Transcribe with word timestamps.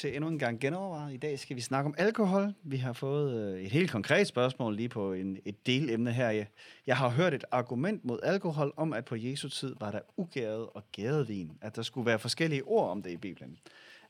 til 0.00 0.16
endnu 0.16 0.30
en 0.30 0.38
gang 0.38 0.60
genovervejet. 0.60 1.14
I 1.14 1.16
dag 1.16 1.38
skal 1.38 1.56
vi 1.56 1.60
snakke 1.60 1.88
om 1.88 1.94
alkohol. 1.98 2.54
Vi 2.62 2.76
har 2.76 2.92
fået 2.92 3.54
øh, 3.54 3.62
et 3.62 3.70
helt 3.70 3.90
konkret 3.90 4.26
spørgsmål 4.26 4.76
lige 4.76 4.88
på 4.88 5.12
en, 5.12 5.38
et 5.44 5.66
delemne 5.66 6.12
her. 6.12 6.44
Jeg 6.86 6.96
har 6.96 7.08
hørt 7.08 7.34
et 7.34 7.44
argument 7.50 8.04
mod 8.04 8.18
alkohol 8.22 8.72
om, 8.76 8.92
at 8.92 9.04
på 9.04 9.16
Jesu 9.16 9.48
tid 9.48 9.74
var 9.80 9.90
der 9.90 10.00
ugæret 10.16 10.66
og 10.74 10.84
gæret 10.92 11.28
vin. 11.28 11.58
At 11.60 11.76
der 11.76 11.82
skulle 11.82 12.06
være 12.06 12.18
forskellige 12.18 12.62
ord 12.62 12.90
om 12.90 13.02
det 13.02 13.10
i 13.10 13.16
Bibelen. 13.16 13.58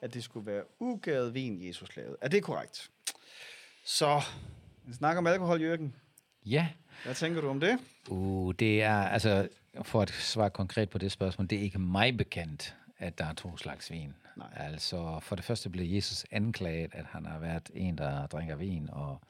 At 0.00 0.14
det 0.14 0.24
skulle 0.24 0.46
være 0.46 0.62
ugæret 0.80 1.34
vin, 1.34 1.66
Jesus 1.66 1.96
lavede. 1.96 2.16
Er 2.20 2.28
det 2.28 2.42
korrekt? 2.42 2.90
Så, 3.84 4.20
vi 4.86 4.94
snakker 4.94 5.18
om 5.18 5.26
alkohol, 5.26 5.62
Jørgen. 5.62 5.94
Ja. 6.46 6.68
Hvad 7.04 7.14
tænker 7.14 7.40
du 7.40 7.48
om 7.48 7.60
det? 7.60 7.78
Uh, 8.08 8.54
det 8.58 8.82
er, 8.82 9.02
altså, 9.02 9.48
for 9.82 10.02
at 10.02 10.10
svare 10.10 10.50
konkret 10.50 10.90
på 10.90 10.98
det 10.98 11.12
spørgsmål, 11.12 11.46
det 11.46 11.58
er 11.58 11.62
ikke 11.62 11.78
mig 11.78 12.16
bekendt, 12.16 12.74
at 12.98 13.18
der 13.18 13.24
er 13.24 13.34
to 13.34 13.56
slags 13.56 13.90
vin. 13.90 14.14
Nej. 14.40 14.66
Altså, 14.66 15.18
for 15.22 15.36
det 15.36 15.44
første 15.44 15.70
blev 15.70 15.94
Jesus 15.94 16.26
anklaget, 16.30 16.90
at 16.94 17.04
han 17.04 17.26
har 17.26 17.38
været 17.38 17.70
en, 17.74 17.98
der 17.98 18.26
drikker 18.26 18.56
vin 18.56 18.88
og 18.92 19.20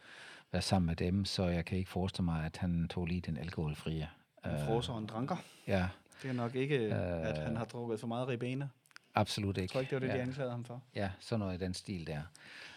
været 0.53 0.65
sammen 0.65 0.87
med 0.87 0.97
dem, 0.97 1.25
så 1.25 1.45
jeg 1.45 1.65
kan 1.65 1.79
ikke 1.79 1.91
forestille 1.91 2.25
mig, 2.25 2.45
at 2.45 2.57
han 2.57 2.89
tog 2.89 3.07
lige 3.07 3.21
den 3.21 3.37
alkoholfrie. 3.37 4.09
En 4.45 4.67
frosser 4.67 4.93
og 4.93 4.99
en 4.99 5.07
dranker? 5.07 5.37
Ja. 5.67 5.89
Det 6.23 6.31
er 6.31 6.35
nok 6.35 6.55
ikke, 6.55 6.89
uh, 6.89 7.29
at 7.29 7.39
han 7.39 7.57
har 7.57 7.65
drukket 7.65 8.01
for 8.01 8.07
meget 8.07 8.29
ribena. 8.29 8.69
Absolut 9.15 9.59
ikke. 9.59 9.63
Jeg 9.63 9.71
tror 9.71 9.81
ikke, 9.81 9.91
det 9.91 10.01
var 10.01 10.07
det, 10.07 10.09
ja. 10.09 10.19
de 10.19 10.23
anklagede 10.23 10.51
ham 10.51 10.65
for. 10.65 10.83
Ja, 10.95 11.11
sådan 11.21 11.41
noget 11.41 11.61
i 11.61 11.65
den 11.65 11.75
stil 11.75 12.07
der. 12.07 12.23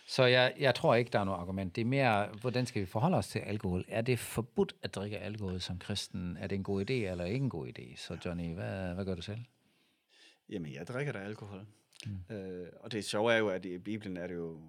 Så 0.07 0.23
jeg, 0.23 0.53
jeg 0.59 0.75
tror 0.75 0.95
ikke, 0.95 1.09
der 1.13 1.19
er 1.19 1.23
noget 1.23 1.39
argument. 1.39 1.75
Det 1.75 1.81
er 1.81 1.85
mere, 1.85 2.27
hvordan 2.41 2.65
skal 2.65 2.81
vi 2.81 2.85
forholde 2.85 3.17
os 3.17 3.27
til 3.27 3.39
alkohol? 3.39 3.85
Er 3.87 4.01
det 4.01 4.19
forbudt 4.19 4.75
at 4.83 4.95
drikke 4.95 5.19
alkohol 5.19 5.61
som 5.61 5.79
kristen? 5.79 6.37
Er 6.39 6.47
det 6.47 6.55
en 6.55 6.63
god 6.63 6.81
idé 6.81 6.93
eller 6.93 7.25
ikke 7.25 7.43
en 7.43 7.49
god 7.49 7.67
idé? 7.67 7.97
Så 7.97 8.17
Johnny, 8.25 8.53
hvad, 8.53 8.93
hvad 8.93 9.05
gør 9.05 9.15
du 9.15 9.21
selv? 9.21 9.39
Jamen, 10.49 10.73
jeg 10.73 10.87
drikker 10.87 11.13
da 11.13 11.19
alkohol. 11.19 11.65
Mm. 12.05 12.35
Øh, 12.35 12.67
og 12.79 12.91
det 12.91 13.05
sjove 13.05 13.33
er 13.33 13.37
jo, 13.37 13.49
at 13.49 13.65
i 13.65 13.77
Bibelen 13.77 14.17
er 14.17 14.27
det 14.27 14.35
jo 14.35 14.59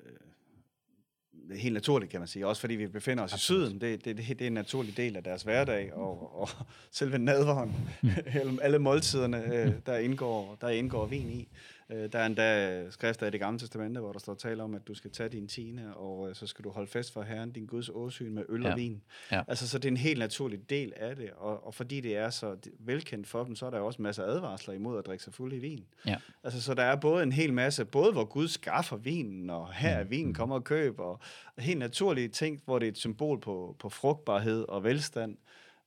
øh, 0.00 1.56
helt 1.56 1.74
naturligt, 1.74 2.10
kan 2.10 2.20
man 2.20 2.28
sige. 2.28 2.46
Også 2.46 2.60
fordi 2.60 2.74
vi 2.74 2.86
befinder 2.86 3.24
os 3.24 3.32
Absolut. 3.32 3.62
i 3.62 3.66
syden. 3.66 3.80
Det, 3.80 4.04
det, 4.04 4.16
det, 4.16 4.26
det 4.28 4.42
er 4.42 4.46
en 4.46 4.52
naturlig 4.52 4.96
del 4.96 5.16
af 5.16 5.24
deres 5.24 5.42
hverdag. 5.42 5.94
Og, 5.94 6.40
og 6.40 6.48
selve 6.90 7.18
nadveren, 7.18 7.74
mm. 8.02 8.58
alle 8.62 8.78
måltiderne, 8.78 9.54
øh, 9.54 9.72
der, 9.86 9.96
indgår, 9.96 10.56
der 10.60 10.68
indgår 10.68 11.06
vin 11.06 11.30
i. 11.30 11.48
Øh, 11.90 12.12
der 12.12 12.18
er 12.18 12.26
endda 12.26 12.90
skrifter 12.90 13.26
i 13.26 13.30
det 13.30 13.40
gamle 13.40 13.58
testamente, 13.58 14.00
hvor 14.00 14.12
der 14.12 14.18
står 14.18 14.34
tale 14.34 14.62
om, 14.62 14.74
at 14.74 14.88
du 14.88 14.94
skal 14.94 15.10
tage 15.10 15.28
din 15.28 15.48
tiende, 15.48 15.96
og 15.96 16.28
øh, 16.28 16.34
så 16.34 16.46
skal 16.46 16.64
du 16.64 16.70
holde 16.70 16.90
fest 16.90 17.12
for 17.12 17.22
Herren, 17.22 17.52
din 17.52 17.66
Guds 17.66 17.88
åsyn 17.88 18.34
med 18.34 18.44
øl 18.48 18.62
ja. 18.62 18.70
og 18.70 18.76
vin. 18.76 19.02
Ja. 19.32 19.42
Altså, 19.48 19.68
så 19.68 19.78
det 19.78 19.84
er 19.84 19.90
en 19.90 19.96
helt 19.96 20.18
naturlig 20.18 20.70
del 20.70 20.92
af 20.96 21.16
det, 21.16 21.30
og, 21.36 21.66
og 21.66 21.74
fordi 21.74 22.00
det 22.00 22.16
er 22.16 22.30
så 22.30 22.56
velkendt 22.78 23.26
for 23.26 23.44
dem, 23.44 23.56
så 23.56 23.66
er 23.66 23.70
der 23.70 23.78
også 23.78 24.02
masser 24.02 24.24
af 24.24 24.28
advarsler 24.28 24.74
imod 24.74 24.98
at 24.98 25.06
drikke 25.06 25.24
sig 25.24 25.34
fuld 25.34 25.52
i 25.52 25.58
vin. 25.58 25.84
Ja. 26.06 26.16
Altså, 26.44 26.62
så 26.62 26.74
der 26.74 26.82
er 26.82 26.96
både 26.96 27.22
en 27.22 27.32
hel 27.32 27.52
masse, 27.52 27.84
både 27.84 28.12
hvor 28.12 28.24
Gud 28.24 28.48
skaffer 28.48 28.96
vinen, 28.96 29.50
og 29.50 29.72
her 29.72 29.90
er 29.96 30.04
vinen 30.04 30.28
mm. 30.28 30.34
kommer 30.34 30.56
og 30.56 30.64
køb, 30.64 30.98
og 31.00 31.20
helt 31.58 31.78
naturlige 31.78 32.28
ting, 32.28 32.62
hvor 32.64 32.78
det 32.78 32.86
er 32.86 32.90
et 32.90 32.98
symbol 32.98 33.40
på, 33.40 33.76
på 33.78 33.88
frugtbarhed 33.88 34.64
og 34.68 34.84
velstand, 34.84 35.36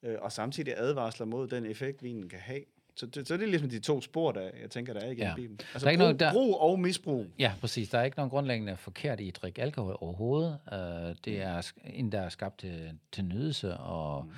øh, 0.03 0.16
og 0.22 0.31
samtidig 0.31 0.73
advarsler 0.78 1.25
mod 1.25 1.47
den 1.47 1.66
effekt, 1.66 2.03
vinen 2.03 2.29
kan 2.29 2.40
have. 2.40 2.62
Så 2.97 3.06
det, 3.06 3.28
så 3.28 3.38
det 3.38 3.44
er 3.44 3.47
ligesom 3.47 3.69
de 3.69 3.80
to 3.80 4.02
spor, 4.02 4.31
der 4.31 4.41
jeg 4.62 4.69
tænker, 4.69 4.94
der 4.94 5.00
er 5.00 5.06
igennem 5.06 5.28
ja. 5.28 5.35
Bibelen. 5.35 5.59
Altså 5.74 5.80
der 5.80 5.85
er 5.85 5.91
ikke 5.91 6.00
brug, 6.00 6.06
noget, 6.06 6.19
der... 6.19 6.31
brug 6.31 6.62
og 6.62 6.80
misbrug. 6.80 7.25
Ja, 7.40 7.53
præcis. 7.62 7.90
Der 7.90 8.00
er 8.00 8.03
ikke 8.03 8.18
nogen 8.18 8.30
grundlæggende 8.30 8.78
forkert 8.78 9.19
i 9.19 9.28
at 9.28 9.35
drikke 9.41 9.62
alkohol 9.62 9.97
overhovedet. 10.02 10.59
Uh, 10.72 10.78
det 11.25 11.41
er 11.41 11.72
en, 11.85 12.12
der 12.12 12.22
er 12.22 12.30
skabt 12.30 12.59
til, 12.59 12.91
til 13.12 13.25
nydelse 13.25 13.78
og 13.78 14.24
mm. 14.24 14.31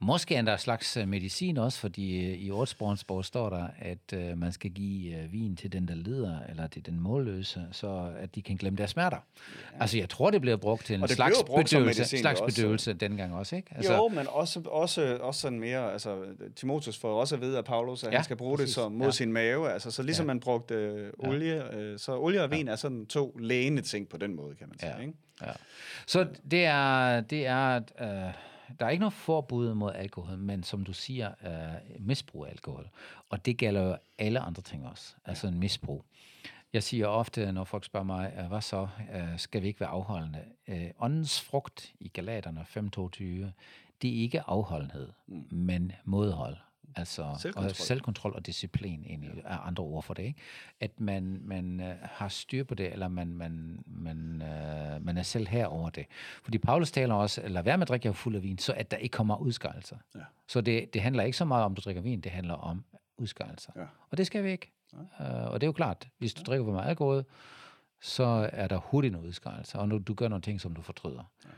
Måske 0.00 0.34
er 0.34 0.42
der 0.42 0.52
en 0.52 0.58
slags 0.58 0.96
øh, 0.96 1.08
medicin 1.08 1.56
også, 1.56 1.78
fordi 1.78 2.26
øh, 2.26 2.38
i 2.38 2.50
ordsprogsbog 2.50 3.24
står 3.24 3.50
der, 3.50 3.68
at 3.78 4.32
uh, 4.32 4.38
man 4.38 4.52
skal 4.52 4.70
give 4.70 5.28
vin 5.30 5.56
til 5.56 5.72
den, 5.72 5.88
der 5.88 5.94
lider, 5.94 6.38
eller 6.48 6.66
til 6.66 6.86
den 6.86 7.00
målløse, 7.00 7.66
så 7.72 8.12
at 8.18 8.34
de 8.34 8.42
kan 8.42 8.56
glemme 8.56 8.76
deres 8.76 8.90
smerter. 8.90 9.16
Ja. 9.16 9.80
Altså, 9.80 9.98
jeg 9.98 10.08
tror, 10.08 10.30
det 10.30 10.40
bliver 10.40 10.56
brugt 10.56 10.86
til 10.86 11.02
en 11.02 11.08
slags 11.08 11.42
bedøvelse, 11.56 12.18
slags 12.18 12.40
bedøvelse 12.40 12.90
også. 12.90 12.98
dengang 12.98 13.34
også, 13.34 13.56
ikke? 13.56 13.68
Altså, 13.76 13.94
jo, 13.94 14.08
men 14.08 14.26
også, 14.28 14.60
også, 14.60 15.18
også 15.20 15.40
sådan 15.40 15.60
mere, 15.60 15.92
altså, 15.92 16.16
Timotheus 16.56 16.98
får 16.98 17.20
også 17.20 17.34
at 17.34 17.40
vide 17.40 17.58
af 17.58 17.64
Paulus, 17.64 18.04
at 18.04 18.12
ja, 18.12 18.16
han 18.16 18.24
skal 18.24 18.36
bruge 18.36 18.56
præcis. 18.56 18.68
det 18.68 18.74
som 18.74 18.92
mod 18.92 19.06
ja. 19.06 19.10
sin 19.10 19.32
mave, 19.32 19.72
altså, 19.72 19.90
så 19.90 20.02
ligesom 20.02 20.24
ja. 20.24 20.26
man 20.26 20.40
brugte 20.40 21.10
uh, 21.18 21.28
olie, 21.28 21.62
uh, 21.92 21.98
så 21.98 22.18
olie 22.18 22.42
og 22.42 22.50
vin 22.50 22.66
ja. 22.66 22.72
er 22.72 22.76
sådan 22.76 23.06
to 23.06 23.36
lægende 23.40 23.82
ting 23.82 24.08
på 24.08 24.16
den 24.16 24.36
måde, 24.36 24.54
kan 24.54 24.68
man 24.68 24.78
sige, 24.78 24.94
ja. 24.96 25.00
ikke? 25.00 25.12
Ja. 25.42 25.52
Så 26.06 26.26
det 26.50 26.64
er, 26.64 27.20
det 27.20 27.46
er 27.46 27.80
uh, 28.00 28.34
der 28.80 28.86
er 28.86 28.90
ikke 28.90 29.00
noget 29.00 29.12
forbud 29.12 29.74
mod 29.74 29.92
alkohol, 29.94 30.38
men 30.38 30.62
som 30.62 30.84
du 30.84 30.92
siger, 30.92 31.32
uh, 31.42 32.06
misbrug 32.06 32.46
af 32.46 32.50
alkohol. 32.50 32.88
Og 33.30 33.46
det 33.46 33.56
gælder 33.56 33.82
jo 33.82 33.96
alle 34.18 34.40
andre 34.40 34.62
ting 34.62 34.86
også, 34.86 35.14
altså 35.24 35.46
en 35.46 35.58
misbrug. 35.58 36.04
Jeg 36.72 36.82
siger 36.82 37.06
ofte, 37.06 37.52
når 37.52 37.64
folk 37.64 37.84
spørger 37.84 38.06
mig, 38.06 38.32
uh, 38.38 38.46
hvad 38.46 38.60
så, 38.60 38.82
uh, 38.82 39.36
skal 39.36 39.62
vi 39.62 39.66
ikke 39.66 39.80
være 39.80 39.88
afholdende? 39.88 40.44
Uh, 40.68 40.76
åndens 41.00 41.40
frugt 41.40 41.92
i 42.00 42.08
Galaterne 42.08 42.66
5.22, 42.76 43.52
det 44.02 44.10
er 44.10 44.22
ikke 44.22 44.40
afholdenhed, 44.40 45.08
mm. 45.26 45.46
men 45.50 45.92
modhold. 46.04 46.56
Altså 46.96 47.36
selvkontrol. 47.38 47.70
Og 47.70 47.76
selvkontrol 47.76 48.32
og 48.34 48.46
disciplin 48.46 49.04
egentlig 49.04 49.30
ja. 49.34 49.40
er 49.44 49.58
andre 49.58 49.84
ord 49.84 50.02
for 50.02 50.14
det. 50.14 50.22
Ikke? 50.22 50.40
At 50.80 51.00
man, 51.00 51.40
man 51.42 51.80
uh, 51.80 51.86
har 52.02 52.28
styr 52.28 52.64
på 52.64 52.74
det, 52.74 52.92
eller 52.92 53.08
man, 53.08 53.36
man, 53.36 53.82
man, 53.86 54.42
uh, 54.42 55.04
man 55.04 55.16
er 55.18 55.22
selv 55.22 55.48
her 55.48 55.66
over 55.66 55.90
det. 55.90 56.06
Fordi 56.42 56.58
Paulus 56.58 56.90
taler 56.90 57.14
også, 57.14 57.48
lad 57.48 57.62
være 57.62 57.78
med 57.78 57.82
at 57.82 57.88
drikke 57.88 58.06
jer 58.06 58.12
fuld 58.12 58.36
af 58.36 58.42
vin, 58.42 58.58
så 58.58 58.72
at 58.72 58.90
der 58.90 58.96
ikke 58.96 59.12
kommer 59.12 59.36
udskejelser. 59.36 59.96
Ja. 60.14 60.20
Så 60.48 60.60
det, 60.60 60.94
det 60.94 61.02
handler 61.02 61.22
ikke 61.22 61.38
så 61.38 61.44
meget 61.44 61.64
om, 61.64 61.72
at 61.72 61.76
du 61.76 61.80
drikker 61.80 62.02
vin, 62.02 62.20
det 62.20 62.32
handler 62.32 62.54
om 62.54 62.84
udskejelser. 63.18 63.72
Ja. 63.76 63.84
Og 64.10 64.18
det 64.18 64.26
skal 64.26 64.44
vi 64.44 64.50
ikke. 64.50 64.72
Ja. 64.92 65.44
Uh, 65.44 65.52
og 65.52 65.60
det 65.60 65.66
er 65.66 65.68
jo 65.68 65.72
klart, 65.72 66.08
hvis 66.18 66.34
du 66.34 66.40
ja. 66.40 66.44
drikker 66.44 66.64
for 66.64 66.72
meget 66.72 66.88
alkohol, 66.88 67.24
så 68.00 68.50
er 68.52 68.68
der 68.68 68.76
hurtigt 68.76 69.12
noget 69.12 69.26
udskejelser, 69.26 69.78
og 69.78 69.88
nu, 69.88 69.98
du 69.98 70.14
gør 70.14 70.28
nogle 70.28 70.42
ting, 70.42 70.60
som 70.60 70.74
du 70.74 70.82
fortryder. 70.82 71.32
Ja. 71.44 71.50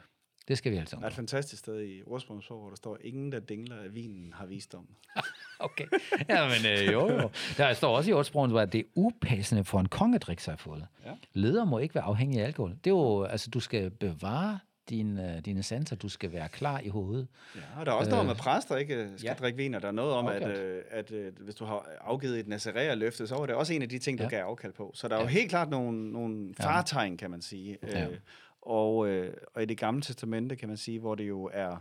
Det 0.51 0.59
skal 0.59 0.73
vi 0.73 0.77
altså 0.77 0.97
Der 0.97 1.03
er 1.03 1.07
et 1.07 1.15
fantastisk 1.15 1.61
sted 1.61 1.83
i 1.83 2.03
ordsprogsord, 2.07 2.61
hvor 2.61 2.69
der 2.69 2.77
står, 2.77 2.99
ingen 3.01 3.33
der 3.33 3.41
dingler 3.41 3.77
af 3.77 3.95
vinen 3.95 4.33
har 4.33 4.47
vist 4.47 4.75
om. 4.75 4.89
okay. 5.59 5.85
Ja, 6.29 6.49
men 6.49 6.73
øh, 6.73 6.93
jo, 6.93 7.13
jo. 7.13 7.31
Der 7.57 7.73
står 7.73 7.97
også 7.97 8.11
i 8.11 8.13
ordsproget, 8.13 8.63
at 8.63 8.73
det 8.73 8.79
er 8.79 8.85
upassende 8.95 9.65
for 9.65 9.81
en 9.81 9.89
konge 9.89 10.15
at 10.15 10.23
drikke 10.23 10.43
sig 10.43 10.59
fuld. 10.59 10.83
Ja. 11.07 11.11
Leder 11.33 11.65
må 11.65 11.79
ikke 11.79 11.95
være 11.95 12.05
afhængig 12.05 12.41
af 12.41 12.47
alkohol. 12.47 12.71
Det 12.71 12.87
er 12.87 12.95
jo, 12.95 13.25
altså, 13.25 13.51
du 13.51 13.61
skal 13.61 13.91
bevare 13.91 14.59
dine, 14.89 15.35
uh, 15.37 15.45
dine 15.45 15.63
sanser, 15.63 15.97
du 15.97 16.09
skal 16.09 16.33
være 16.33 16.49
klar 16.49 16.81
i 16.81 16.89
hovedet. 16.89 17.29
Ja, 17.57 17.61
og 17.81 17.87
der 17.87 17.93
er 17.93 17.97
også 17.97 18.11
øh, 18.11 18.13
noget 18.13 18.27
med 18.27 18.35
præster, 18.35 18.77
ikke 18.77 19.09
skal 19.17 19.29
ja. 19.29 19.35
drikke 19.35 19.57
vin, 19.57 19.75
og 19.75 19.83
der 19.83 19.89
er 19.89 19.93
noget 19.93 20.13
om, 20.13 20.27
at, 20.27 20.43
uh, 20.43 20.79
at 20.91 21.13
hvis 21.41 21.55
du 21.55 21.65
har 21.65 21.87
afgivet 22.01 22.39
et 22.39 22.49
nazaræer 22.49 22.95
løfte, 22.95 23.27
så 23.27 23.35
var 23.35 23.47
det 23.47 23.55
også 23.55 23.75
en 23.75 23.83
af 23.83 23.89
de 23.89 23.99
ting, 23.99 24.19
du 24.19 24.23
ja. 24.23 24.29
gav 24.29 24.45
afkald 24.45 24.73
på. 24.73 24.91
Så 24.95 25.09
der 25.09 25.15
er 25.15 25.19
ja. 25.19 25.25
jo 25.25 25.29
helt 25.29 25.51
klart 25.51 25.71
nogle, 25.71 26.13
nogle 26.13 26.55
fartegn, 26.61 27.17
kan 27.17 27.31
man 27.31 27.43
sige. 27.43 27.79
Ja. 27.83 28.09
Uh, 28.09 28.15
og, 28.63 29.09
øh, 29.09 29.35
og 29.55 29.63
i 29.63 29.67
det 29.67 29.79
gamle 29.79 30.03
testamente, 30.03 30.57
kan 30.57 30.69
man 30.69 30.77
sige, 30.77 30.99
hvor 30.99 31.15
det 31.15 31.29
jo 31.29 31.51
er, 31.53 31.77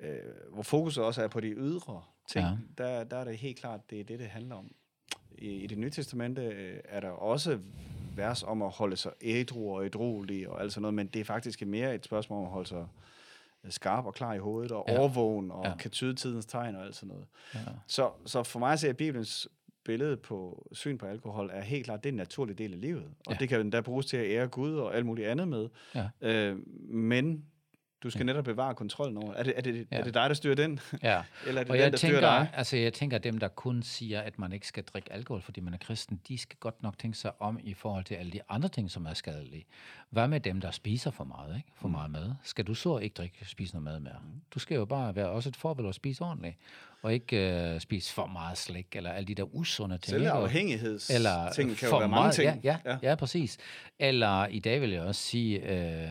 øh, 0.00 0.18
hvor 0.52 0.62
fokus 0.62 0.98
også 0.98 1.22
er 1.22 1.28
på 1.28 1.40
de 1.40 1.48
ydre 1.48 2.02
ting, 2.28 2.46
ja. 2.46 2.84
der, 2.84 3.04
der 3.04 3.16
er 3.16 3.24
det 3.24 3.38
helt 3.38 3.58
klart, 3.58 3.90
det 3.90 4.00
er 4.00 4.04
det, 4.04 4.18
det 4.18 4.28
handler 4.28 4.54
om. 4.56 4.74
I, 5.38 5.50
i 5.50 5.66
det 5.66 5.78
nye 5.78 5.90
testamente 5.90 6.42
øh, 6.42 6.80
er 6.84 7.00
der 7.00 7.10
også 7.10 7.58
vers 8.16 8.42
om 8.42 8.62
at 8.62 8.70
holde 8.70 8.96
sig 8.96 9.12
ædru 9.20 9.74
og 9.76 9.86
ædrolig 9.86 10.48
og 10.48 10.60
alt 10.62 10.72
sådan 10.72 10.82
noget, 10.82 10.94
men 10.94 11.06
det 11.06 11.20
er 11.20 11.24
faktisk 11.24 11.66
mere 11.66 11.94
et 11.94 12.04
spørgsmål 12.04 12.38
om 12.38 12.44
at 12.44 12.50
holde 12.50 12.68
sig 12.68 12.86
øh, 13.64 13.70
skarp 13.70 14.06
og 14.06 14.14
klar 14.14 14.34
i 14.34 14.38
hovedet, 14.38 14.72
og 14.72 14.84
ja. 14.88 14.98
overvågen, 14.98 15.50
og 15.50 15.64
ja. 15.64 15.76
kan 15.76 15.90
tyde 15.90 16.14
tidens 16.14 16.46
tegn 16.46 16.76
og 16.76 16.84
alt 16.84 16.94
sådan 16.94 17.08
noget. 17.08 17.26
Ja. 17.54 17.60
Så, 17.86 18.10
så 18.26 18.42
for 18.42 18.58
mig 18.58 18.78
ser 18.78 18.92
Bibelens 18.92 19.48
billede 19.88 20.16
på 20.16 20.68
syn 20.72 20.98
på 20.98 21.06
alkohol 21.06 21.50
er 21.52 21.60
helt 21.62 21.84
klart, 21.84 22.04
det 22.04 22.08
er 22.08 22.12
en 22.12 22.16
naturlig 22.16 22.58
del 22.58 22.72
af 22.72 22.80
livet. 22.80 23.04
Og 23.26 23.32
ja. 23.32 23.36
det 23.40 23.48
kan 23.48 23.60
endda 23.60 23.80
bruges 23.80 24.06
til 24.06 24.16
at 24.16 24.30
ære 24.30 24.46
Gud 24.48 24.74
og 24.74 24.96
alt 24.96 25.06
muligt 25.06 25.28
andet 25.28 25.48
med. 25.48 25.68
Ja. 25.94 26.08
Øh, 26.20 26.58
men 26.90 27.44
Du 28.02 28.10
skal 28.10 28.26
netop 28.26 28.44
bevare 28.44 28.74
kontrollen 28.74 29.16
over. 29.16 29.34
Er 29.34 29.42
det, 29.42 29.52
er 29.56 29.60
det, 29.60 29.86
Ja. 29.92 29.96
er 29.98 30.04
det 30.04 30.14
dig, 30.14 30.28
der 30.28 30.34
styrer 30.34 30.54
den? 30.54 30.80
Ja, 31.02 31.22
Eller 31.46 31.60
er 31.60 31.64
det 31.64 31.70
og 31.70 31.76
den, 31.76 31.82
jeg 31.82 31.92
der 31.92 31.98
styrer 31.98 32.12
tænker, 32.12 32.28
dig? 32.38 32.50
altså 32.54 32.76
jeg 32.76 32.92
tænker, 32.92 33.16
at 33.16 33.24
dem, 33.24 33.38
der 33.38 33.48
kun 33.48 33.82
siger, 33.82 34.20
at 34.20 34.38
man 34.38 34.52
ikke 34.52 34.66
skal 34.66 34.84
drikke 34.84 35.12
alkohol, 35.12 35.42
fordi 35.42 35.60
man 35.60 35.74
er 35.74 35.78
kristen, 35.78 36.20
de 36.28 36.38
skal 36.38 36.56
godt 36.60 36.82
nok 36.82 36.98
tænke 36.98 37.18
sig 37.18 37.32
om 37.42 37.58
i 37.62 37.74
forhold 37.74 38.04
til 38.04 38.14
alle 38.14 38.32
de 38.32 38.40
andre 38.48 38.68
ting, 38.68 38.90
som 38.90 39.06
er 39.06 39.14
skadelige. 39.14 39.66
Hvad 40.10 40.28
med 40.28 40.40
dem, 40.40 40.60
der 40.60 40.70
spiser 40.70 41.10
for 41.10 41.24
meget, 41.24 41.56
ikke? 41.56 41.68
For 41.74 41.88
meget 41.88 42.10
mad? 42.10 42.32
Skal 42.42 42.64
du 42.66 42.74
så 42.74 42.98
ikke 42.98 43.14
drikke, 43.14 43.48
spise 43.48 43.74
noget 43.74 43.84
mad 43.84 44.00
mere? 44.00 44.20
Du 44.54 44.58
skal 44.58 44.74
jo 44.74 44.84
bare 44.84 45.16
være 45.16 45.28
også 45.28 45.48
et 45.48 45.56
forbillede 45.56 45.90
og 45.90 45.94
spise 45.94 46.22
ordentligt, 46.24 46.56
og 47.02 47.12
ikke 47.14 47.52
øh, 47.74 47.80
spise 47.80 48.14
for 48.14 48.26
meget 48.26 48.58
slik, 48.58 48.86
eller 48.96 49.10
alle 49.10 49.26
de 49.26 49.34
der 49.34 49.54
usunde 49.54 49.98
ting. 49.98 50.30
Og- 50.30 50.42
afhængighedsting 50.42 51.14
eller 51.16 51.52
kan 51.56 51.68
jo 51.68 51.74
for 51.74 51.98
være 51.98 52.08
mange 52.08 52.22
meget, 52.22 52.34
ting. 52.34 52.60
Ja, 52.64 52.78
ja, 52.84 52.92
ja. 53.02 53.10
ja, 53.10 53.14
præcis. 53.14 53.58
Eller 53.98 54.46
i 54.46 54.58
dag 54.58 54.80
vil 54.80 54.90
jeg 54.90 55.02
også 55.02 55.20
sige, 55.22 55.60
øh, 55.60 56.08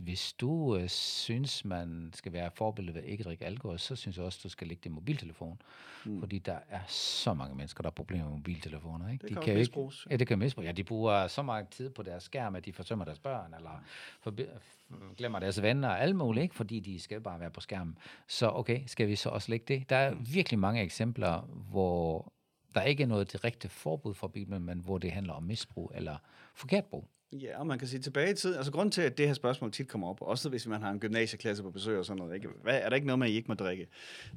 hvis 0.00 0.32
du 0.32 0.76
øh, 0.76 0.88
synes, 0.88 1.64
man 1.64 2.10
skal 2.14 2.32
være 2.32 2.50
forbillede 2.54 2.94
ved 2.94 3.02
ikke 3.02 3.20
at 3.22 3.26
drikke 3.26 3.44
alkohol, 3.46 3.78
så 3.78 3.96
synes 3.96 4.16
jeg 4.16 4.24
også, 4.24 4.40
du 4.42 4.48
skal 4.48 4.66
lægge 4.66 4.80
din 4.84 4.92
mobiltelefon. 4.92 5.62
Mm. 6.04 6.20
Fordi 6.20 6.38
der 6.38 6.56
er 6.70 6.80
så 6.88 7.34
mange 7.34 7.54
mennesker, 7.56 7.82
der 7.82 7.86
har 7.88 7.92
problemer 7.92 8.24
med 8.24 8.32
mobiltelefoner. 8.36 9.12
Ikke? 9.12 9.22
Det 9.22 9.28
de 9.28 9.34
kan 9.34 9.42
kan 9.42 9.52
jo 9.52 9.58
jo 9.58 9.58
misbruges. 9.60 9.96
Ikke, 10.04 10.12
ja, 10.12 10.16
det 10.16 10.26
kan 10.26 10.38
misbruges. 10.38 10.66
Ja, 10.66 10.72
de 10.72 10.84
bruger 10.84 11.26
så 11.26 11.42
meget 11.42 11.68
tid 11.68 11.90
på 11.90 12.02
deres 12.02 12.22
skærm, 12.22 12.54
at 12.54 12.64
de 12.64 12.72
forsømmer 12.72 13.04
deres 13.04 13.18
børn, 13.18 13.54
eller 13.54 13.82
forbi- 14.20 14.46
glemmer 15.16 15.38
deres 15.38 15.62
venner 15.62 15.88
og 15.88 16.00
alt 16.02 16.16
muligt, 16.16 16.42
ikke? 16.42 16.54
fordi 16.54 16.80
de 16.80 17.00
skal 17.00 17.20
bare 17.20 17.40
være 17.40 17.50
på 17.50 17.60
skærmen. 17.60 17.98
Så 18.28 18.50
okay, 18.50 18.80
skal 18.86 19.08
vi 19.08 19.16
så 19.16 19.28
også 19.28 19.50
lægge 19.50 19.64
det? 19.74 19.90
Der 19.90 19.96
er 19.96 20.14
virkelig 20.34 20.58
mange 20.58 20.82
eksempler, 20.82 21.40
hvor 21.70 22.32
der 22.74 22.82
ikke 22.82 23.02
er 23.02 23.06
noget 23.06 23.32
direkte 23.32 23.68
forbud 23.68 24.14
fra 24.14 24.28
Bibelen, 24.28 24.64
men 24.64 24.78
hvor 24.78 24.98
det 24.98 25.12
handler 25.12 25.32
om 25.32 25.42
misbrug 25.42 25.92
eller 25.94 26.16
forkert 26.54 26.84
brug. 26.84 27.08
Ja, 27.32 27.58
og 27.58 27.66
man 27.66 27.78
kan 27.78 27.88
sige 27.88 28.00
tilbage 28.00 28.30
i 28.30 28.34
tiden. 28.34 28.56
Altså, 28.56 28.72
grund 28.72 28.92
til, 28.92 29.02
at 29.02 29.18
det 29.18 29.26
her 29.26 29.34
spørgsmål 29.34 29.72
tit 29.72 29.88
kommer 29.88 30.08
op, 30.08 30.22
også 30.22 30.48
hvis 30.48 30.66
man 30.66 30.82
har 30.82 30.90
en 30.90 31.00
gymnasieklasse 31.00 31.62
på 31.62 31.70
besøg 31.70 31.98
og 31.98 32.04
sådan 32.04 32.18
noget, 32.18 32.34
ikke? 32.34 32.48
Hvad, 32.62 32.80
er 32.82 32.88
der 32.88 32.96
ikke 32.96 33.06
noget 33.06 33.18
med, 33.18 33.26
at 33.26 33.32
I 33.32 33.36
ikke 33.36 33.48
må 33.48 33.54
drikke? 33.54 33.86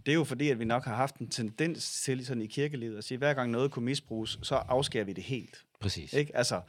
Det 0.06 0.12
er 0.12 0.16
jo 0.16 0.24
fordi, 0.24 0.50
at 0.50 0.60
vi 0.60 0.66
nok 0.66 0.86
har 0.86 0.96
haft 0.96 1.18
en 1.18 1.30
tendens 1.30 2.02
til 2.02 2.26
sådan 2.26 2.42
i 2.42 2.46
kirkelivet 2.46 2.98
at 2.98 3.04
sige, 3.04 3.16
at 3.16 3.20
hver 3.20 3.34
gang 3.34 3.52
noget 3.52 3.72
kunne 3.72 3.86
misbruges, 3.86 4.40
så 4.42 4.56
afskærer 4.56 5.04
vi 5.04 5.14
det 5.14 5.24
helt. 5.24 5.66
Præcis. 5.80 6.14
Ikke? 6.14 6.38
Altså, 6.38 6.62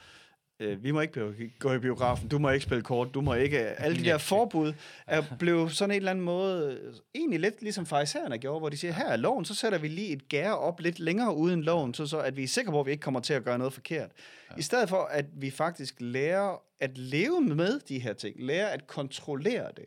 øh, 0.61 0.85
vi 0.85 0.91
må 0.91 1.01
ikke 1.01 1.33
gå 1.59 1.73
i 1.73 1.79
biografen, 1.79 2.29
du 2.29 2.39
må 2.39 2.51
ikke 2.51 2.65
spille 2.65 2.83
kort, 2.83 3.15
du 3.15 3.21
må 3.21 3.35
ikke... 3.35 3.59
Alle 3.59 3.97
de 3.99 4.05
der 4.05 4.19
forbud 4.19 4.73
er 5.07 5.23
blevet 5.39 5.73
sådan 5.73 5.91
en 5.91 5.97
eller 5.97 6.11
anden 6.11 6.25
måde, 6.25 6.79
øh, 6.83 6.93
egentlig 7.15 7.41
lidt 7.41 7.63
ligesom 7.63 7.87
farisæerne 7.87 8.39
gjorde, 8.39 8.59
hvor 8.59 8.69
de 8.69 8.77
siger, 8.77 8.93
her 8.93 9.07
er 9.09 9.17
loven, 9.17 9.45
så 9.45 9.55
sætter 9.55 9.79
vi 9.79 9.89
lige 9.89 10.09
et 10.09 10.29
gær 10.29 10.51
op 10.51 10.81
lidt 10.81 10.99
længere 10.99 11.35
uden 11.37 11.63
loven, 11.63 11.95
så, 11.95 12.07
så 12.07 12.19
at 12.19 12.37
vi 12.37 12.43
er 12.43 12.49
sikre 12.49 12.71
på, 12.73 12.81
at 12.81 12.87
vi 12.87 12.91
ikke 12.91 13.03
kommer 13.03 13.21
til 13.21 13.35
at 13.35 13.45
gøre 13.45 13.59
noget 13.59 13.73
forkert. 13.73 14.11
Ja. 14.51 14.57
I 14.59 14.63
stedet 14.63 14.89
for, 14.89 15.05
at 15.05 15.27
vi 15.33 15.51
faktisk 15.51 15.95
lærer 15.99 16.63
at 16.81 16.99
leve 16.99 17.41
med 17.41 17.81
de 17.89 17.99
her 17.99 18.13
ting, 18.13 18.37
lærer 18.43 18.67
at 18.67 18.87
kontrollere 18.87 19.69
det, 19.77 19.85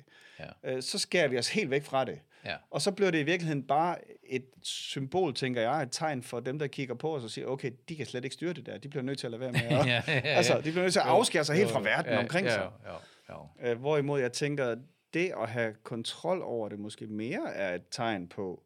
Ja. 0.64 0.76
øh, 0.76 0.82
så 0.84 1.00
skærer 1.00 1.28
vi 1.28 1.38
os 1.38 1.48
helt 1.50 1.70
væk 1.70 1.84
fra 1.84 2.06
det. 2.06 2.20
Ja. 2.48 2.56
Og 2.72 2.82
så 2.82 2.92
bliver 2.92 3.12
det 3.12 3.20
i 3.20 3.24
virkeligheden 3.24 3.64
bare 3.64 3.98
et 4.24 4.46
symbol, 4.64 5.34
tænker 5.34 5.62
jeg, 5.62 5.84
et 5.84 5.90
tegn 5.92 6.24
for 6.24 6.40
dem, 6.40 6.60
der 6.60 6.68
kigger 6.68 6.96
på 6.96 7.16
os 7.16 7.24
og 7.24 7.30
siger, 7.30 7.48
okay, 7.48 7.72
de 7.90 7.96
kan 7.96 8.06
slet 8.06 8.24
ikke 8.24 8.34
styre 8.34 8.54
det 8.54 8.66
der. 8.66 8.78
De 8.78 8.90
bliver 8.90 9.04
nødt 9.04 9.20
til 9.20 9.28
at 9.28 9.32
lade 9.32 9.40
være 9.40 9.52
med 9.52 9.62
at... 9.70 9.72
Ja, 9.72 10.04
ja, 10.08 10.14
ja. 10.14 10.20
Altså, 10.20 10.58
de 10.58 10.62
bliver 10.62 10.82
nødt 10.82 10.94
til 10.94 11.00
at 11.00 11.06
afskære 11.06 11.46
sig 11.46 11.56
helt 11.56 11.72
fra 11.72 11.82
verden 11.82 12.12
ja, 12.14 12.20
omkring 12.20 12.48
ja, 12.48 12.54
sig. 12.54 12.70
Ja, 13.30 13.36
ja. 13.64 13.72
Øh, 13.72 13.80
hvorimod 13.80 14.20
jeg 14.22 14.32
tænker, 14.34 14.76
det 15.14 15.34
at 15.42 15.50
have 15.50 15.74
kontrol 15.84 16.42
over 16.42 16.70
det 16.70 16.80
måske 16.80 17.08
mere 17.08 17.54
er 17.54 17.76
et 17.76 17.84
tegn 17.92 18.28
på 18.28 18.64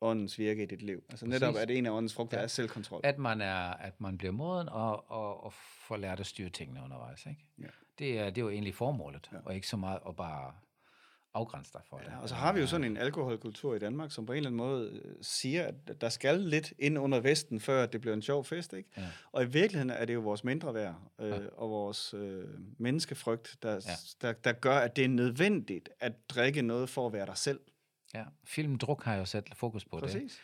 åndens 0.00 0.38
virke 0.38 0.62
i 0.62 0.66
dit 0.66 0.82
liv. 0.82 1.02
Altså 1.10 1.26
netop, 1.26 1.54
Præcis. 1.54 1.62
at 1.62 1.70
en 1.70 1.86
af 1.86 1.90
åndens 1.90 2.14
frugter 2.14 2.38
Ja. 2.38 2.42
er 2.42 2.46
selvkontrol. 2.46 3.00
At 3.04 3.18
man, 3.18 3.40
er, 3.40 3.62
at 3.70 4.00
man 4.00 4.18
bliver 4.18 4.32
moden 4.32 4.68
og, 4.68 5.10
og, 5.10 5.44
og 5.44 5.52
får 5.88 5.96
lært 5.96 6.20
at 6.20 6.26
styre 6.26 6.48
tingene 6.48 6.80
undervejs. 6.84 7.26
Ikke? 7.26 7.40
Ja. 7.58 7.66
Det, 7.98 8.18
er, 8.18 8.24
det 8.24 8.38
er 8.38 8.42
jo 8.42 8.50
egentlig 8.50 8.74
formålet, 8.74 9.28
Ja. 9.32 9.36
ja. 9.36 9.42
og 9.46 9.54
ikke 9.54 9.68
så 9.68 9.76
meget 9.76 9.98
at 10.08 10.16
bare 10.16 10.52
afgrænse 11.34 11.72
dig 11.72 11.80
for 11.88 11.98
det. 11.98 12.06
Ja, 12.06 12.18
og 12.18 12.28
så 12.28 12.34
har 12.34 12.52
vi 12.52 12.60
jo 12.60 12.66
sådan 12.66 12.84
en 12.84 12.96
alkoholkultur 12.96 13.74
i 13.74 13.78
Danmark, 13.78 14.12
som 14.12 14.26
på 14.26 14.32
en 14.32 14.36
eller 14.36 14.48
anden 14.48 14.56
måde 14.56 15.00
øh, 15.04 15.14
siger, 15.22 15.64
at 15.64 16.00
der 16.00 16.08
skal 16.08 16.40
lidt 16.40 16.72
ind 16.78 16.98
under 16.98 17.20
Vesten, 17.20 17.60
før 17.60 17.86
det 17.86 18.00
bliver 18.00 18.14
en 18.14 18.22
sjov 18.22 18.44
fest. 18.44 18.72
Ikke? 18.72 18.88
Ja. 18.96 19.06
Og 19.32 19.42
i 19.42 19.46
virkeligheden 19.46 19.90
er 19.90 20.04
det 20.04 20.14
jo 20.14 20.20
vores 20.20 20.44
mindre 20.44 20.74
værd 20.74 20.94
øh, 21.20 21.28
Ja. 21.30 21.38
og 21.56 21.70
vores 21.70 22.14
øh, 22.14 22.44
menneskefrygt, 22.78 23.56
der, 23.62 23.72
Ja. 23.72 23.78
der, 24.22 24.32
der 24.32 24.52
gør, 24.52 24.76
at 24.78 24.96
det 24.96 25.04
er 25.04 25.08
nødvendigt 25.08 25.88
at 26.00 26.12
drikke 26.30 26.62
noget 26.62 26.88
for 26.88 27.06
at 27.06 27.12
være 27.12 27.26
dig 27.26 27.36
selv. 27.36 27.60
Ja, 28.14 28.24
filmen 28.44 28.78
Druk 28.78 29.04
har 29.04 29.14
jo 29.14 29.24
sat 29.24 29.48
fokus 29.54 29.84
på 29.84 29.96
det. 29.96 30.02
Præcis. 30.04 30.40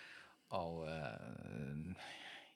Og 0.51 0.89
øh, 0.89 1.95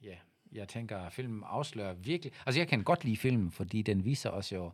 ja, 0.02 0.16
jeg 0.52 0.68
tænker, 0.68 0.98
at 0.98 1.12
filmen 1.12 1.42
afslører 1.46 1.92
virkelig... 1.94 2.32
Altså, 2.46 2.60
jeg 2.60 2.68
kan 2.68 2.82
godt 2.84 3.04
lide 3.04 3.16
filmen, 3.16 3.50
fordi 3.50 3.82
den 3.82 4.04
viser 4.04 4.30
os 4.30 4.52
jo, 4.52 4.72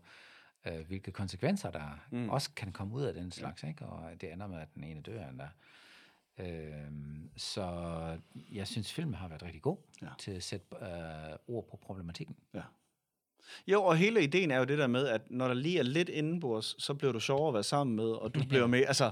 øh, 0.73 0.87
hvilke 0.87 1.11
konsekvenser 1.11 1.71
der 1.71 2.01
mm. 2.11 2.29
også 2.29 2.51
kan 2.57 2.73
komme 2.73 2.95
ud 2.95 3.03
af 3.03 3.15
den 3.15 3.33
slags, 3.33 3.63
ikke? 3.63 3.87
Og 3.87 4.21
det 4.21 4.33
ender 4.33 4.47
med, 4.47 4.59
at 4.61 4.69
den 4.75 4.85
ene 4.85 5.01
dør 5.03 5.29
endda. 5.29 5.49
Øh, 6.39 6.91
så 7.37 7.65
jeg 8.53 8.67
synes, 8.67 8.93
filmen 8.93 9.15
har 9.15 9.29
været 9.29 9.43
rigtig 9.43 9.63
god 9.63 9.77
Ja. 10.03 10.09
til 10.19 10.31
at 10.31 10.43
sætte 10.43 10.67
øh, 10.83 11.37
ord 11.49 11.67
på 11.71 11.77
problematikken. 11.77 12.37
Ja. 12.55 12.63
Jo, 13.67 13.85
og 13.85 13.97
hele 13.97 14.23
ideen 14.23 14.51
er 14.51 14.59
jo 14.59 14.65
det 14.65 14.79
der 14.79 14.87
med, 14.87 15.07
at 15.07 15.31
når 15.31 15.47
der 15.49 15.55
lige 15.55 15.79
er 15.79 15.83
lidt 15.83 16.09
indenbords, 16.09 16.83
så 16.85 16.95
bliver 16.95 17.13
du 17.13 17.21
sjovere 17.21 17.49
at 17.49 17.55
være 17.55 17.63
sammen 17.63 17.97
med, 17.97 18.05
og 18.11 18.35
du 18.35 18.45
bliver 18.49 18.67
med, 18.67 18.85
altså, 18.87 19.11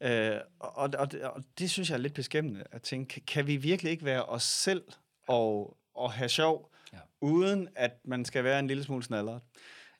øh, 0.00 0.36
og, 0.58 0.90
og, 0.98 1.08
og, 1.22 1.42
det 1.58 1.70
synes 1.70 1.90
jeg 1.90 1.94
er 1.96 2.00
lidt 2.00 2.14
beskæmmende 2.14 2.64
at 2.70 2.82
tænke, 2.82 3.20
kan, 3.20 3.46
vi 3.46 3.56
virkelig 3.56 3.92
ikke 3.92 4.04
være 4.04 4.24
os 4.24 4.42
selv 4.42 4.82
og, 5.28 5.76
og 5.94 6.12
have 6.12 6.28
sjov, 6.28 6.72
Ja. 6.92 6.98
uden 7.20 7.68
at 7.76 7.92
man 8.04 8.24
skal 8.24 8.44
være 8.44 8.58
en 8.58 8.66
lille 8.66 8.84
smule 8.84 9.02
snalleret? 9.02 9.40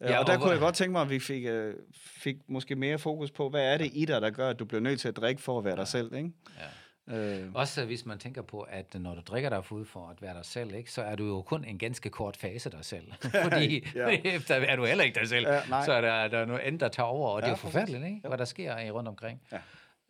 Ja, 0.00 0.10
Ja, 0.12 0.18
og 0.18 0.26
der 0.26 0.34
og 0.36 0.40
kunne 0.40 0.50
jeg 0.52 0.60
godt 0.60 0.74
tænke 0.74 0.92
mig, 0.92 1.02
at 1.02 1.10
vi 1.10 1.18
fik, 1.18 1.44
øh, 1.46 1.74
fik 1.96 2.36
måske 2.48 2.76
mere 2.76 2.98
fokus 2.98 3.30
på, 3.30 3.48
hvad 3.48 3.72
er 3.74 3.78
det 3.78 3.90
i 3.94 4.04
dig, 4.04 4.20
der 4.22 4.30
gør, 4.30 4.50
at 4.50 4.58
du 4.58 4.64
bliver 4.64 4.80
nødt 4.80 5.00
til 5.00 5.08
at 5.08 5.16
drikke 5.16 5.42
for 5.42 5.58
at 5.58 5.64
være 5.64 5.76
dig 5.76 5.88
selv, 5.88 6.14
ikke? 6.14 6.30
Ja. 6.58 6.64
Øh, 7.10 7.50
Også 7.54 7.84
hvis 7.84 8.06
man 8.06 8.18
tænker 8.18 8.42
på, 8.42 8.60
at 8.60 8.94
når 9.00 9.14
du 9.14 9.20
drikker 9.20 9.48
dig 9.50 9.64
fuld 9.64 9.86
for 9.86 10.08
at 10.08 10.22
være 10.22 10.34
dig 10.34 10.44
selv, 10.44 10.74
ikke, 10.74 10.92
så 10.92 11.02
er 11.02 11.16
du 11.16 11.26
jo 11.26 11.42
kun 11.42 11.64
en 11.64 11.78
ganske 11.78 12.10
kort 12.10 12.36
fase 12.36 12.70
dig 12.70 12.84
selv. 12.84 13.12
Fordi 13.44 13.86
Ja. 13.94 14.08
ja. 14.10 14.20
efter 14.24 14.54
er 14.54 14.76
du 14.76 14.84
heller 14.84 15.04
ikke 15.04 15.20
dig 15.20 15.28
selv. 15.28 15.46
Ja, 15.48 15.60
nej. 15.68 15.84
så 15.84 15.92
er 15.92 16.00
der, 16.00 16.28
der 16.28 16.38
er 16.38 16.44
noget 16.46 16.60
andet, 16.60 16.80
der 16.80 16.88
tager 16.88 17.06
over, 17.06 17.28
og 17.30 17.42
det 17.42 17.46
Ja, 17.48 17.52
er 17.52 17.56
jo 17.56 17.56
forfærdeligt, 17.56 18.04
ikke? 18.04 18.28
hvad 18.28 18.38
der 18.38 18.44
sker 18.44 18.78
i 18.78 18.90
rundt 18.90 19.08
omkring. 19.08 19.42
Ja. 19.52 19.58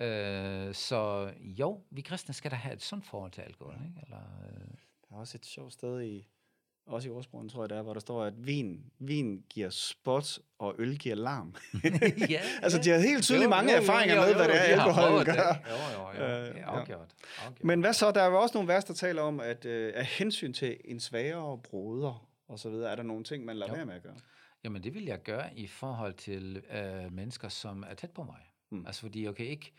Øh, 0.07 0.75
så 0.75 1.31
jo, 1.41 1.81
vi 1.91 2.01
kristne 2.01 2.35
skal 2.35 2.51
da 2.51 2.57
have 2.57 2.75
et 2.75 2.83
sundt 2.83 3.07
forhold 3.07 3.31
til 3.33 3.41
alkohol. 3.41 3.75
Ikke? 3.75 4.01
Eller, 4.03 4.19
øh, 4.19 4.61
Der 5.11 5.17
er 5.17 5.21
også 5.21 5.37
et 5.39 5.47
sjovt 5.47 5.73
sted 5.73 6.03
i, 6.03 6.29
også 6.89 7.09
i 7.09 7.11
ordsprogen, 7.13 7.49
tror 7.49 7.63
jeg, 7.63 7.71
der, 7.71 7.83
hvor 7.83 7.93
der 7.93 8.01
står, 8.01 8.25
at 8.25 8.47
vin, 8.47 8.85
vin 8.99 9.45
giver 9.51 9.71
spot, 9.71 10.39
og 10.59 10.75
øl 10.79 10.99
giver 10.99 11.15
larm. 11.15 11.55
ja, 12.31 12.41
altså, 12.63 12.79
de 12.85 12.91
har 12.91 12.99
helt 12.99 13.25
tydeligt 13.25 13.45
Jo, 13.45 13.51
mange 13.51 13.71
jo, 13.73 13.77
jo, 13.77 13.83
erfaringer 13.83 14.15
jo, 14.15 14.21
med, 14.21 14.29
jo, 14.31 14.37
hvad 14.37 14.49
det 14.49 14.57
er, 14.57 14.61
alkoholen 14.83 15.25
gør. 15.25 15.33
det. 15.33 15.61
Jo, 15.71 15.77
jo, 16.03 16.25
jo. 16.27 16.49
Øh, 16.49 16.57
Ja, 16.57 16.63
afgjort. 16.63 16.89
afgjort. 17.45 17.65
Men 17.65 17.81
hvad 17.81 17.93
så? 17.93 18.11
Der 18.11 18.23
er 18.23 18.27
jo 18.31 18.41
også 18.43 18.55
nogle 18.59 18.69
vers, 18.69 18.85
der 18.85 18.95
taler 18.95 19.23
om, 19.23 19.41
at 19.41 19.65
øh, 19.65 19.93
af 19.97 20.05
hensyn 20.07 20.53
til 20.53 20.77
en 20.85 21.01
svagere 21.01 21.59
broder, 21.59 22.29
og 22.49 22.59
så 22.59 22.71
videre, 22.71 22.91
er 22.91 22.97
der 22.97 23.03
nogle 23.03 23.25
ting, 23.25 23.45
man 23.45 23.57
lader 23.57 23.73
Jo. 23.73 23.77
være 23.77 23.87
med 23.87 23.95
at 23.95 24.03
gøre. 24.03 24.17
Jamen, 24.65 24.83
det 24.85 24.95
vil 24.95 25.05
jeg 25.05 25.23
gøre 25.23 25.45
i 25.57 25.67
forhold 25.67 26.15
til 26.15 26.63
øh, 26.73 27.13
mennesker, 27.13 27.49
som 27.49 27.85
er 27.91 27.95
tæt 27.95 28.11
på 28.11 28.23
mig. 28.23 28.53
Mm. 28.71 28.87
Altså, 28.87 29.01
fordi 29.01 29.25
jeg 29.25 29.35
kan 29.35 29.47
ikke, 29.47 29.73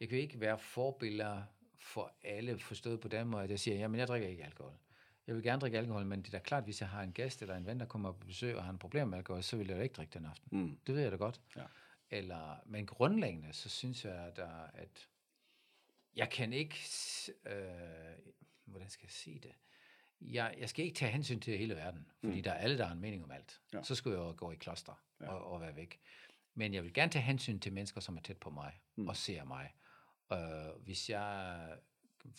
jeg 0.00 0.08
kan 0.08 0.18
ikke 0.18 0.40
være 0.40 0.58
forbilleder 0.58 1.42
for 1.78 2.12
alle, 2.24 2.58
forstået 2.58 3.00
på 3.00 3.08
den 3.08 3.26
måde, 3.28 3.44
at 3.44 3.50
jeg 3.50 3.58
siger, 3.60 3.76
jamen, 3.76 4.00
jeg 4.00 4.08
drikker 4.08 4.28
ikke 4.28 4.44
alkohol. 4.44 4.72
Jeg 5.26 5.34
vil 5.34 5.42
gerne 5.42 5.60
drikke 5.60 5.78
alkohol, 5.78 6.04
men 6.06 6.22
det 6.22 6.26
er 6.26 6.38
da 6.38 6.38
klart, 6.38 6.64
hvis 6.64 6.80
jeg 6.80 6.88
har 6.88 7.02
en 7.02 7.12
gæst 7.12 7.42
eller 7.42 7.56
en 7.56 7.66
ven, 7.66 7.80
der 7.80 7.86
kommer 7.86 8.12
på 8.12 8.26
besøg 8.26 8.56
og 8.56 8.64
har 8.64 8.70
en 8.70 8.78
problem 8.78 9.08
med 9.08 9.18
alkohol, 9.18 9.42
så 9.42 9.56
vil 9.56 9.66
jeg 9.66 9.76
da 9.76 9.82
ikke 9.82 9.92
drikke 9.92 10.14
den 10.18 10.26
aften. 10.26 10.58
Mm. 10.60 10.78
Det 10.86 10.94
ved 10.94 11.02
jeg 11.02 11.12
da 11.12 11.16
godt. 11.16 11.40
Ja. 11.56 11.64
Eller, 12.10 12.56
men 12.66 12.86
grundlæggende, 12.86 13.52
så 13.52 13.68
synes 13.68 14.04
jeg, 14.04 14.14
at, 14.14 14.36
der, 14.36 14.70
at 14.74 15.08
jeg 16.16 16.30
kan 16.30 16.52
ikke, 16.52 16.76
øh, 17.46 17.54
hvordan 18.64 18.90
skal 18.90 19.04
jeg 19.06 19.10
sige 19.10 19.38
det? 19.38 19.52
Jeg, 20.20 20.54
jeg 20.58 20.68
skal 20.68 20.84
ikke 20.84 20.96
tage 20.96 21.12
hensyn 21.12 21.40
til 21.40 21.58
hele 21.58 21.74
verden, 21.76 22.06
fordi 22.20 22.36
mm. 22.36 22.42
der 22.42 22.50
er 22.50 22.58
alle, 22.58 22.78
der 22.78 22.84
har 22.84 22.94
en 22.94 23.00
mening 23.00 23.24
om 23.24 23.30
alt. 23.30 23.60
Ja. 23.72 23.82
Så 23.82 23.94
skulle 23.94 24.18
jeg 24.20 24.24
jo 24.26 24.34
gå 24.36 24.50
i 24.52 24.56
kloster 24.56 25.00
Ja. 25.20 25.28
og, 25.28 25.52
og 25.52 25.60
være 25.60 25.76
væk. 25.76 26.00
Men 26.54 26.74
jeg 26.74 26.82
vil 26.84 26.92
gerne 26.94 27.12
tage 27.12 27.22
hensyn 27.22 27.58
til 27.60 27.72
mennesker, 27.72 28.00
som 28.00 28.16
er 28.16 28.20
tæt 28.20 28.36
på 28.36 28.50
mig 28.50 28.80
mm. 28.96 29.08
og 29.08 29.16
ser 29.16 29.44
mig. 29.44 29.74
Øh, 30.32 30.82
hvis 30.84 31.10
jeg 31.10 31.68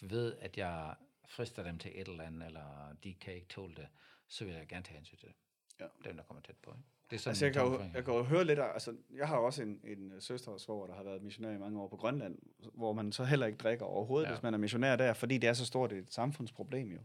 ved, 0.01 0.38
at 0.39 0.58
jeg 0.58 0.96
frister 1.29 1.63
dem 1.63 1.77
til 1.77 1.91
et 2.01 2.08
eller 2.08 2.24
andet, 2.24 2.46
eller 2.48 2.96
de 3.03 3.13
kan 3.13 3.34
ikke 3.34 3.48
tåle 3.48 3.75
det, 3.75 3.88
så 4.27 4.46
vil 4.46 4.53
jeg 4.53 4.67
gerne 4.67 4.84
tage 4.84 4.96
hensyn 4.98 5.17
til 5.17 5.27
det. 5.27 5.36
Ja. 5.79 5.86
Dem, 6.10 6.17
der 6.17 6.24
kommer 6.24 6.41
tæt 6.41 6.55
på. 6.63 6.72
Ikke? 6.72 6.84
Det 7.10 7.15
er 7.15 7.20
sådan 7.20 7.29
Altså, 7.32 7.46
jeg 7.46 7.53
kan, 7.53 7.62
jo, 7.63 7.79
jeg 7.94 8.05
kan 8.05 8.13
jo 8.13 8.24
høre 8.24 8.46
lidt 8.46 8.60
af, 8.60 8.74
altså, 8.74 8.96
jeg 9.15 9.27
har 9.27 9.38
også 9.38 9.62
en, 9.63 9.79
en 9.84 10.13
søster 10.22 10.51
og 10.51 10.60
svoger, 10.60 10.88
der 10.88 10.94
har 10.96 11.03
været 11.03 11.22
missionær 11.22 11.51
i 11.51 11.58
mange 11.58 11.82
år 11.82 11.88
på 11.88 11.98
Grønland, 11.98 12.38
hvor 12.74 12.94
man 12.94 13.12
så 13.12 13.24
heller 13.24 13.46
ikke 13.46 13.58
drikker 13.58 13.86
overhovedet, 13.86 14.27
ja. 14.27 14.34
Hvis 14.34 14.44
man 14.44 14.53
er 14.53 14.58
missionær 14.58 14.96
der, 14.96 15.13
fordi 15.13 15.38
det 15.38 15.48
er 15.50 15.53
så 15.53 15.65
stort 15.65 15.94
et 15.94 16.13
samfundsproblem 16.13 16.91
jo. 16.91 17.00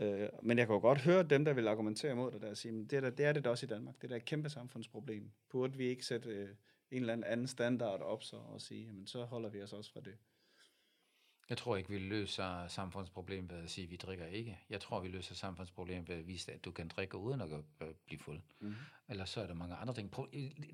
Øh, 0.00 0.28
men 0.42 0.58
jeg 0.58 0.66
kan 0.66 0.74
jo 0.74 0.80
godt 0.80 1.00
høre 1.00 1.22
dem, 1.22 1.44
der 1.44 1.52
vil 1.52 1.68
argumentere 1.68 2.12
imod 2.12 2.32
det 2.32 2.40
der, 2.42 2.54
sige, 2.54 2.72
men 2.72 2.86
det, 2.86 2.96
er, 2.96 3.00
da- 3.00 3.10
det 3.10 3.26
er 3.26 3.32
det 3.32 3.44
da 3.44 3.50
også 3.50 3.66
i 3.66 3.68
Danmark. 3.68 3.94
Det 3.94 4.04
er 4.04 4.08
da 4.08 4.16
et 4.16 4.24
kæmpe 4.24 4.50
samfundsproblem. 4.50 5.30
Burde 5.50 5.76
vi 5.76 5.84
ikke 5.86 6.06
sætte 6.06 6.28
øh, 6.30 6.48
en 6.90 7.00
eller 7.00 7.12
anden 7.12 7.24
anden 7.24 7.46
standard 7.46 8.00
op 8.00 8.22
så, 8.22 8.36
og 8.36 8.60
sige, 8.60 8.84
jamen 8.86 9.06
så 9.06 9.24
holder 9.24 9.48
vi 9.48 9.62
os 9.62 9.72
også 9.72 9.92
fra 9.92 10.00
det. 10.00 10.14
Jeg 11.48 11.58
tror 11.58 11.76
ikke, 11.76 11.90
vi 11.90 11.98
løser 11.98 12.68
samfundsproblem 12.68 13.50
ved 13.50 13.58
at 13.58 13.70
sige, 13.70 13.84
at 13.84 13.90
vi 13.90 13.96
drikker 13.96 14.26
ikke. 14.26 14.58
Jeg 14.70 14.80
tror, 14.80 15.00
vi 15.00 15.08
løser 15.08 15.34
samfundsproblem 15.34 16.08
ved 16.08 16.16
at 16.16 16.26
vise, 16.26 16.52
at 16.52 16.64
du 16.64 16.70
kan 16.70 16.88
drikke 16.88 17.16
uden 17.16 17.40
at 17.40 17.48
øh, 17.80 17.88
blive 18.06 18.18
fuld. 18.18 18.40
Mm. 18.60 18.74
Eller 19.08 19.24
så 19.24 19.40
er 19.40 19.46
der 19.46 19.54
mange 19.54 19.74
andre 19.74 19.94
ting. 19.94 20.16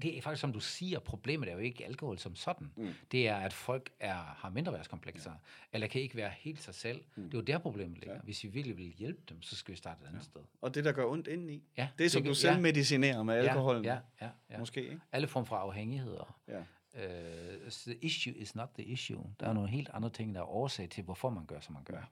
Det 0.03 0.19
er 0.19 0.23
faktisk, 0.23 0.41
som 0.41 0.53
du 0.53 0.61
siger, 0.61 0.99
problemet 0.99 1.49
er 1.49 1.53
jo 1.53 1.59
ikke 1.59 1.85
alkohol 1.85 2.19
som 2.19 2.35
sådan. 2.35 2.73
Mm. 2.77 2.93
Det 3.13 3.29
er, 3.29 3.37
at 3.37 3.53
folk 3.53 3.91
er, 4.01 4.15
har 4.15 4.51
mindreværdskomplekser, 4.51 5.31
ja. 5.31 5.37
eller 5.73 5.87
kan 5.87 6.01
ikke 6.01 6.17
være 6.17 6.31
helt 6.39 6.63
sig 6.63 6.75
selv. 6.75 7.05
Mm. 7.17 7.23
Det 7.23 7.35
er 7.35 7.39
jo 7.39 7.45
der, 7.45 7.59
problemet 7.59 7.99
ligger. 7.99 8.15
Ja. 8.15 8.21
Hvis 8.21 8.45
vi 8.45 8.49
virkelig 8.49 8.77
vil 8.77 8.87
hjælpe 8.87 9.23
dem, 9.29 9.43
så 9.43 9.57
skal 9.57 9.73
vi 9.73 9.77
starte 9.77 10.03
et 10.03 10.07
andet 10.07 10.19
ja. 10.19 10.25
sted. 10.25 10.41
Og 10.61 10.75
det, 10.75 10.85
der 10.85 10.93
gør 10.93 11.07
ondt 11.07 11.27
indeni. 11.27 11.63
Ja, 11.77 11.89
det, 11.99 12.13
som 12.13 12.23
det, 12.23 12.29
du 12.29 12.35
selv 12.35 12.55
ja. 12.55 12.61
medicinerer 12.61 13.23
med 13.23 13.35
alkoholen. 13.35 13.85
Ja, 13.85 13.99
ja, 14.21 14.29
ja. 14.51 14.59
Måske, 14.59 14.83
ikke? 14.83 15.01
Alle 15.13 15.27
former 15.27 15.47
for 15.47 15.57
afhængigheder. 15.57 16.39
Ja. 16.49 16.63
Uh, 16.95 17.71
the 17.87 17.99
issue 18.03 18.33
is 18.37 18.55
not 18.55 18.69
the 18.75 18.85
issue. 18.85 19.23
Der 19.41 19.49
er 19.49 19.53
nogle 19.53 19.71
helt 19.71 19.91
andre 19.93 20.11
ting, 20.11 20.35
der 20.35 20.41
er 20.41 20.45
årsag 20.45 20.91
til, 20.91 21.05
hvorfor 21.05 21.31
man 21.31 21.47
gør, 21.47 21.61
som 21.61 21.73
man 21.73 21.85
gør. 21.85 22.11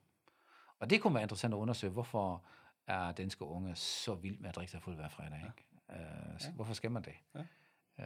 Og 0.79 0.91
det 0.91 1.01
kunne 1.01 1.15
være 1.15 1.23
interessant 1.23 1.55
at 1.55 1.59
undersøge, 1.59 1.93
hvorfor 1.93 2.45
er 2.87 3.13
danske 3.13 3.45
unge 3.45 3.75
så 3.77 4.15
vild 4.15 4.39
med 4.39 4.49
at 4.49 4.57
drikke 4.57 4.71
sig 4.71 4.83
fuld 4.83 4.95
hver 4.95 5.09
fredag. 5.09 5.37
Ikke? 5.37 5.69
Uh, 5.89 6.45
ja. 6.45 6.51
Hvorfor 6.51 6.75
skal 6.75 6.91
man 6.91 7.03
det? 7.03 7.13
Ja. 7.35 7.41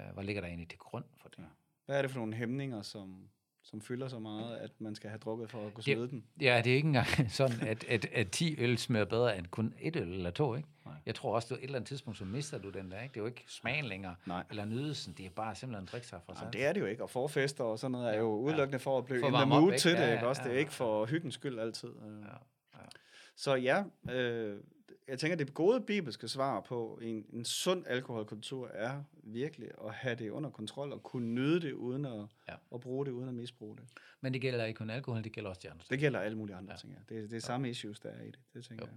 Uh, 0.09 0.15
hvad 0.15 0.25
ligger 0.25 0.43
der 0.43 0.49
egentlig 0.49 0.69
til 0.69 0.79
grund 0.79 1.05
for 1.17 1.29
det? 1.29 1.39
Ja. 1.39 1.45
Hvad 1.87 1.99
er 1.99 2.03
det 2.03 2.11
for 2.11 2.19
nogle 2.19 2.35
hæmninger, 2.35 2.83
som, 2.83 3.29
som 3.63 3.81
fylder 3.81 4.09
så 4.09 4.19
meget, 4.19 4.57
at 4.57 4.81
man 4.81 4.95
skal 4.95 5.11
have 5.11 5.19
drukket 5.19 5.51
for 5.51 5.67
at 5.67 5.75
kunne 5.75 5.85
smide 5.85 6.09
den? 6.11 6.25
Ja, 6.41 6.61
det 6.65 6.73
er 6.73 6.77
ikke 6.77 6.87
engang 6.87 7.07
sådan, 7.31 7.69
at, 7.69 7.85
at, 7.85 8.05
at 8.05 8.31
10 8.31 8.55
øl 8.59 8.79
smager 8.79 9.05
bedre 9.05 9.39
end 9.39 9.47
kun 9.47 9.75
et 9.79 9.97
øl 9.97 10.13
eller 10.13 10.31
to, 10.31 10.55
ikke? 10.55 10.69
Jeg 11.07 11.15
tror 11.15 11.35
også, 11.35 11.55
at 11.55 11.59
et 11.59 11.65
eller 11.65 11.77
andet 11.77 11.89
tidspunkt, 11.89 12.19
så 12.19 12.25
mister 12.25 12.59
du 12.59 12.71
den 12.71 12.91
der, 12.91 13.03
ikke? 13.03 13.13
Det 13.13 13.21
er 13.21 13.23
jo 13.23 13.27
ikke 13.27 13.45
smagen 13.49 13.85
længere, 13.85 14.15
Nej. 14.27 14.45
eller 14.51 14.65
nydelsen, 14.65 15.13
det 15.13 15.27
er 15.27 15.31
bare 15.31 15.55
simpelthen 15.55 15.99
en 15.99 16.03
sig 16.03 16.21
fra 16.27 16.35
sig. 16.35 16.53
det 16.53 16.65
er 16.65 16.73
det 16.73 16.81
jo 16.81 16.87
ikke, 16.87 17.03
og 17.03 17.11
forfester 17.11 17.65
og 17.65 17.79
sådan 17.79 17.93
noget 17.93 18.15
er 18.15 18.19
jo 18.19 18.37
udelukkende 18.37 18.79
for 18.79 18.99
at 18.99 19.05
blive 19.05 19.21
for 19.21 19.43
in 19.43 19.49
mood 19.49 19.79
til 19.79 19.93
det, 19.93 19.99
ja, 19.99 20.13
ikke 20.13 20.27
også? 20.27 20.43
Ja, 20.43 20.49
ja, 20.49 20.51
det 20.51 20.57
er 20.57 20.61
ikke 20.61 20.73
for 20.73 21.07
hyggens 21.07 21.35
skyld 21.35 21.59
altid. 21.59 21.89
Ja, 21.89 22.33
ja. 22.75 22.85
Så 23.37 23.55
ja, 23.55 23.85
øh, 24.11 24.61
jeg 25.09 25.19
tænker, 25.19 25.37
det 25.37 25.55
gode 25.55 25.81
bibelske 25.81 26.29
svar 26.29 26.61
på 26.61 26.99
en, 27.03 27.27
en 27.33 27.45
sund 27.45 27.87
alkoholkultur 27.87 28.69
er 28.69 29.03
virkelig 29.13 29.69
at 29.85 29.95
have 29.95 30.15
det 30.15 30.31
under 30.31 30.51
kontrol 30.51 30.93
og 30.93 31.03
kunne 31.03 31.35
nyde 31.35 31.61
det 31.61 31.73
uden 31.73 32.05
at, 32.05 32.27
ja. 32.49 32.55
at 32.75 32.81
bruge 32.81 33.07
det, 33.07 33.13
uden 33.13 33.29
at 33.29 33.35
misbruge 33.35 33.77
det. 33.77 33.85
Men 34.21 34.33
det 34.33 34.41
gælder 34.41 34.65
ikke 34.65 34.79
kun 34.79 34.91
alkohol, 34.91 35.25
det 35.25 35.33
gælder 35.33 35.51
også 35.51 35.61
de 35.63 35.71
andre 35.71 35.83
ting. 35.83 35.91
Det 35.91 35.99
gælder 35.99 36.21
alle 36.21 36.39
mulige 36.39 36.57
andre 36.57 36.73
ja. 36.73 36.77
ting, 36.77 36.93
ja. 36.93 37.15
Det, 37.15 37.23
det 37.23 37.33
er 37.33 37.37
ja. 37.37 37.41
samme 37.41 37.71
issues, 37.71 38.01
der 38.01 38.09
er 38.09 38.23
i 38.23 38.27
det, 38.27 38.39
det 38.55 38.65
tænker 38.65 38.87
jo. 38.87 38.93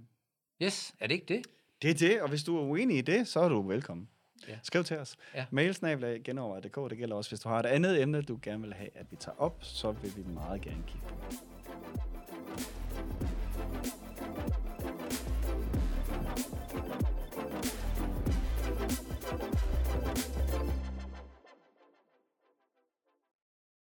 jeg. 0.59 0.67
Yes, 0.67 0.95
er 0.99 1.07
det 1.07 1.13
ikke 1.13 1.33
det? 1.33 1.45
Det 1.81 1.89
er 1.89 1.93
det, 1.93 2.21
og 2.21 2.29
hvis 2.29 2.43
du 2.43 2.57
er 2.57 2.62
uenig 2.62 2.98
i 2.98 3.01
det, 3.01 3.27
så 3.27 3.39
er 3.39 3.50
du 3.50 3.62
velkommen. 3.62 4.09
Ja. 4.48 4.57
Skriv 4.63 4.83
til 4.83 4.98
os. 4.98 5.15
Ja. 5.36 5.45
Mailsnabel 5.51 6.24
genover.dk, 6.24 6.89
det 6.89 6.98
gælder 6.98 7.15
også, 7.15 7.31
hvis 7.31 7.39
du 7.39 7.50
har 7.50 7.59
et 7.59 7.65
andet 7.65 8.01
emne, 8.01 8.21
du 8.21 8.39
gerne 8.41 8.62
vil 8.62 8.74
have, 8.74 8.89
at 8.95 9.05
vi 9.12 9.15
tager 9.15 9.36
op, 9.41 9.57
så 9.62 9.91
vil 9.91 10.13
vi 10.17 10.24
meget 10.33 10.62
gerne 10.62 10.83
kigge 10.88 11.07
på 11.07 11.15
det. 11.29 11.39